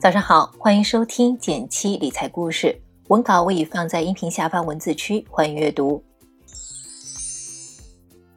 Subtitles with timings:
[0.00, 6.00] 早上好，欢迎收听减七理财故事，文稿我已放在音频下方文字区，欢迎阅读。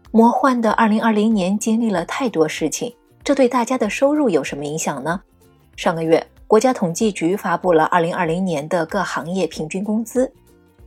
[0.10, 2.92] 魔幻的二零二零年经历了太多事情，
[3.24, 5.22] 这对大家的收入有什么影响呢？
[5.76, 10.32] 上个月，国家统计局发布了二零二零年的各行业平均工资。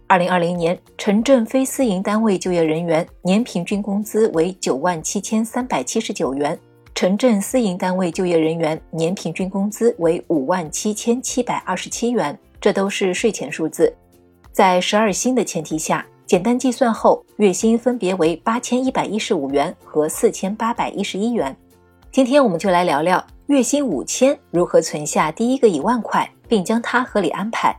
[0.09, 6.59] 二零二零年，城镇非私营单位就业人员年平均工资为九万七千三百七十九元。
[6.95, 13.93] 城镇私营单位就业人员年平均工资为五万七千七百二十七元，这都是税前数字。
[14.52, 21.54] 在十二薪的前提下，简单计算后，月薪分别为八千一百一十五元和四千八百一十一元。
[22.12, 27.76] 今天我们就来聊聊月薪五千如何存下第一个一万块，并将它合理安排。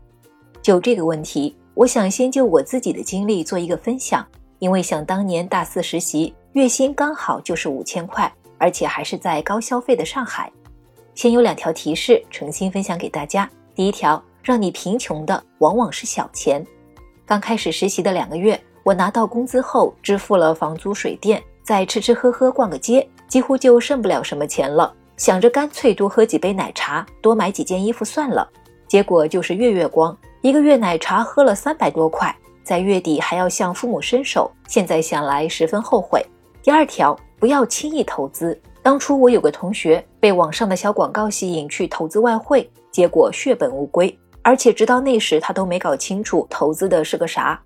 [0.62, 4.28] 就这个问题，我想先就我自己的经历做一个分享，
[4.60, 8.30] 因为想当年大四实习，月薪刚好就是五千块。
[8.58, 10.52] 而且还是在高消费的上海。
[11.14, 13.50] 先有两条提示，诚心分享给大家。
[13.74, 16.66] 第一条，让你贫穷的往往是小钱。
[17.26, 24.94] 刚开始实习的两个月，我拿到工资后，支付了房租、水电，再吃吃喝喝、逛个街，几乎就剩不了什么钱了。
[25.18, 28.48] 想着干脆多喝几杯奶茶，多买几件衣服算了。
[28.88, 34.52] 结果就是月月光，一个月奶茶喝了三百多块，在月底还要向父母伸手。
[34.68, 36.26] 现在想来十分后悔。
[36.62, 37.18] 第二条。
[37.46, 38.60] 不要轻易投资。
[38.82, 47.62] 当初我有个同学被网上的小广告吸引去投资外汇，结果血本无归，而且直到那时他都没搞清楚投资的是个啥。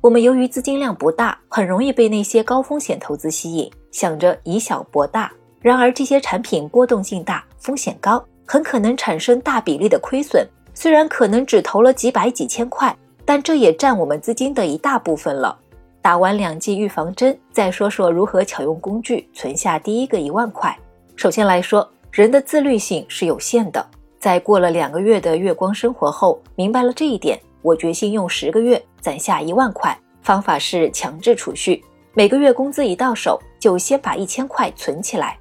[0.00, 5.32] 我们由于资金量不大，很容易被那些高风险投资吸引，想着以小博大。
[5.60, 10.46] 然而这些产品波动性大，风险高，很可能产生大比例的亏损。
[10.72, 15.58] 虽然可能只投了几百几千块，但这也占我们资金的一大部分了。
[16.06, 20.72] 打完两剂预防针，再说说如何巧用工具存下第一个一万块。
[21.16, 23.84] 首先来说，人的自律性是有限的。
[24.20, 29.98] 在过了两个月的月光生活后，明白了这一点，我决心用十个月攒下一万块。
[30.22, 31.82] 方法是强制储蓄，
[32.14, 35.36] 每个月工资一到手，就先把一千块存起来。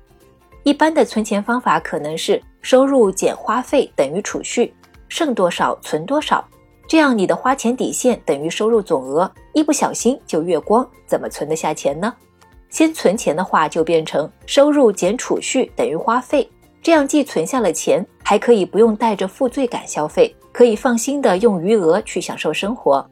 [0.64, 4.74] 一般的存钱方法可能是收入减花费等于储蓄，
[5.10, 6.44] 剩多少存多少。
[6.88, 12.14] 这样你的花钱底线等于收入总额，一不小心就月光，怎么存得下钱呢？
[12.70, 16.48] 先存钱的话，就变成收入减储蓄等于花费，
[16.82, 23.06] 这样既存下了钱，还可以不用带着负罪感消费，可以放心的用余额去享受生活。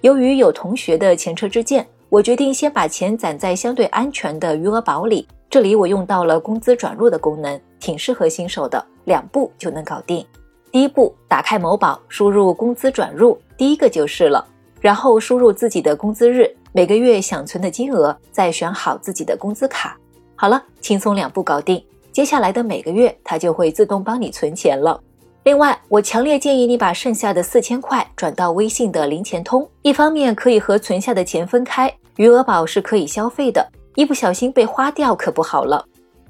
[0.00, 5.28] 由于有同学的前车之鉴，我决定先把钱攒在相对安全的余额宝里。
[5.50, 10.24] 这里我用到了工资转入的功能，挺适合新手的，两步就能搞定。
[10.72, 14.46] 第一步，打开某宝，输入工资转入，第一个就是了。
[14.80, 19.96] 然后输入自己的工资日，每个月想存的金额，再选好自己的工资卡。
[20.36, 21.84] 好了，轻松两步搞定。
[22.12, 24.98] 接下来的每个月，它就会自动帮你存钱了。
[25.42, 33.66] 另外，我强烈建议你把剩下的四千块转到微信的零钱通，一方面可以和存下的钱分开，余额宝是可以消费的，
[33.96, 35.84] 一不小心被花掉可不好了。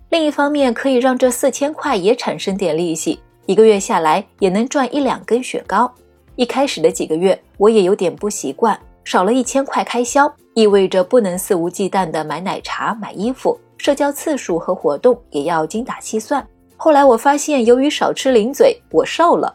[0.08, 3.20] 另一方面，可以让这四千块也产生点利息。
[3.50, 5.92] 一个月下来也能赚一两根雪糕。
[6.36, 16.46] 一开始的几个月，我也有点不习惯，少了一千块开销，意味着不能肆无忌惮的买奶茶、买衣服，社交次数和活动也要精打细算。
[16.76, 19.52] 后来我发现，由于少吃零嘴，我瘦了。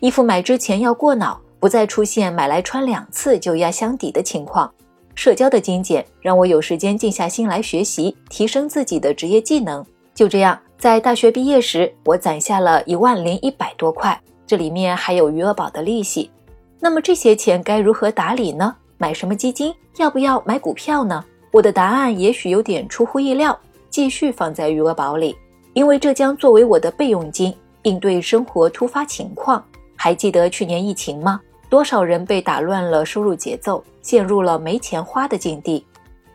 [0.00, 4.68] 衣服买之前要过脑，不再出现买来穿两次就压箱底的情况。
[5.14, 9.86] 社交的精简让我有时间静下心来学习，提升自己的职业技能。
[10.12, 10.58] 就这样。
[10.78, 14.16] 在大学毕业时，我攒下了一万零一百多块，
[14.46, 16.30] 这里面还有余额宝的利息。
[16.78, 18.72] 那么这些钱该如何打理呢？
[18.96, 19.74] 买什么基金？
[19.96, 21.24] 要不要买股票呢？
[21.50, 23.58] 我的答案也许有点出乎意料，
[23.90, 25.36] 继续放在余额宝里，
[25.72, 27.52] 因为这将作为我的备用金，
[27.82, 29.60] 应对生活突发情况。
[29.96, 31.40] 还记得去年疫情吗？
[31.68, 35.84] 多少人被打乱了收入节奏，陷入了没钱花的境地。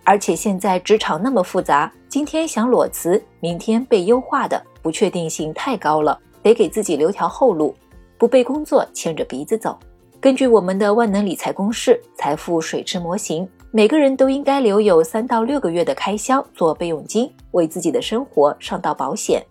[0.04, 7.74] 而且现在职场那么复杂，今天想裸辞，明天被优化的不确定性太高了，得给自己留条后路，
[8.18, 9.78] 不被工作牵着鼻子走。
[10.20, 19.42] 根据我们的万能理财公式财富水池模型，每个人都应该留有三到六个月的开销做备用金，为自己的生活上到保险。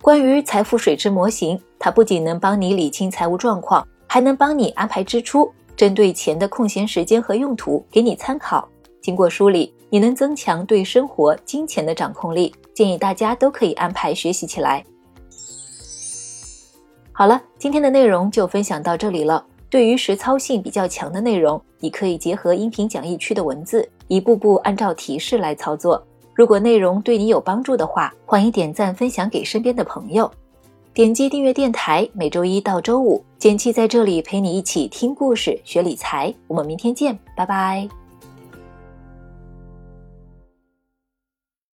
[0.00, 8.68] 关于财富水池模型，它不仅能帮你理清财务状况，还能帮你安排支出，针对钱的空闲时间和用途给你参考。
[9.00, 9.74] 经过梳理。
[9.92, 14.82] 也能增强对生活金钱的掌控力，建议大家都可以安排学习起来。
[17.12, 19.44] 好了，今天的内容就分享到这里了。
[19.68, 26.02] 对于实操性比较强的内容，你可以结合音频讲义区的文字，一步步按照提示来操作。
[26.34, 30.30] 如果内容对你有帮助的话，欢迎点赞分享给身边的朋友。
[30.94, 36.34] 点击订阅电台，每周一到周五，简七在这里陪你一起听故事、学理财。
[36.48, 38.01] 我们明天见，拜拜。